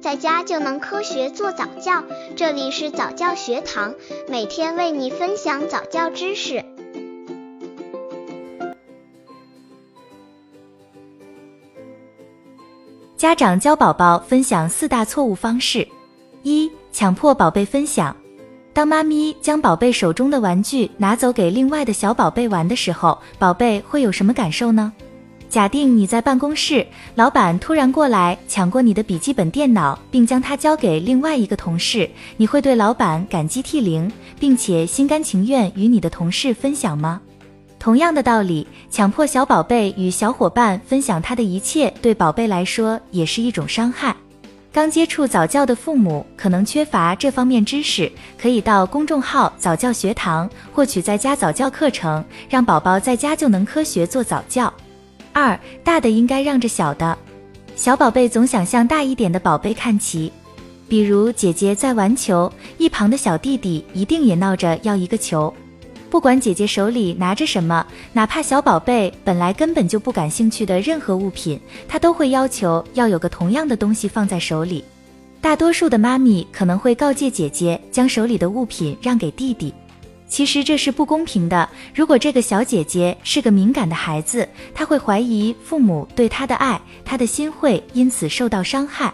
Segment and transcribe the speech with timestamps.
[0.00, 2.02] 在家就能科学做早教。
[2.34, 3.94] 这里是早教学堂，
[4.28, 6.64] 每天为你分享早教知识。
[13.14, 15.86] 家长教宝宝分享四大错误方式：
[16.42, 18.16] 一、强迫宝贝分享。
[18.72, 24.90] 当妈咪将宝贝手中的玩具拿走给另外的小宝贝玩的时候，宝贝会有什么感受呢？
[25.50, 26.86] 假定你在办公室，
[27.16, 37.20] 老板突然过来抢过你的笔记本电脑，并将它交给另外一个同事，你会对老板感激涕零，并且心甘情愿与你的同事分享吗？
[37.80, 44.14] 同样的道理，强迫小宝贝与小伙伴分享他的一切，对宝贝来说也是一种伤害。
[44.72, 48.08] 刚接触早教的父母可能缺乏这方面知识，
[48.40, 54.72] 可以到公众号早教学堂获取在家早教课程，让宝宝在家就能科学做早教。
[55.32, 57.16] 二大的应该让着小的，
[57.76, 60.32] 小宝贝总想向大一点的宝贝看齐，
[60.88, 65.52] 比如姐姐在玩球，一旁的小弟弟一定也闹着要一个球。
[66.10, 74.84] 不管姐姐手里拿着什么，哪怕小宝贝本来根本就不感兴趣的任何物品，他都会要求要有个同样的东西放在手里。
[75.40, 79.72] 大多数的妈咪可能会告诫姐姐将手里的物品让给弟弟，
[80.30, 81.68] 其实这是不公平的。
[81.94, 89.12] 如果这个小姐姐是个敏感的孩子，她会怀疑父母对她的爱，她的心会因此受到伤害。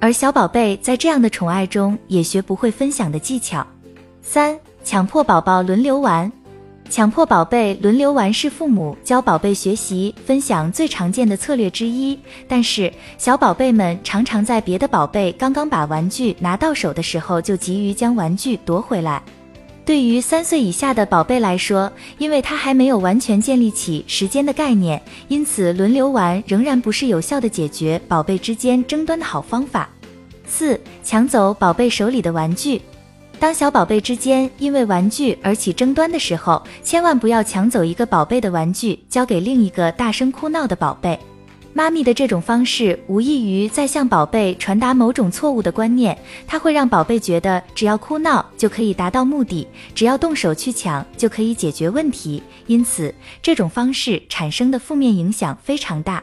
[0.00, 3.66] 而小宝贝在这样的宠爱中也学不会分享的技巧。
[4.20, 4.58] 三。
[4.84, 6.32] 强迫宝宝轮流玩，
[6.88, 12.18] 强迫宝贝轮流玩是父母教宝贝学习分享最常见的策略之一。
[12.46, 19.22] 但是小宝贝们常常在别的宝贝刚刚把玩具拿到手的时候，就急于将玩具夺回来。
[19.88, 29.88] 对于三岁以下的宝贝来说，因为他还没有完全建立起时间的概念，因此轮流玩仍然不是有效的解决宝贝之间争端的好方法。
[30.46, 32.82] 四、抢走宝贝手里的玩具。
[33.38, 41.18] 当小宝贝之间因为玩具而起争端的时候，千万不要抢走一个宝贝的玩具交给另一个大声哭闹的宝贝。
[41.74, 52.42] 妈咪的这种方式无异于在向宝贝传达某种错误的观念，它会让宝贝觉得只要哭闹就可以达到目的，只要动手去抢就可以解决问题。
[52.66, 56.22] 因此，这种方式产生的负面影响非常大。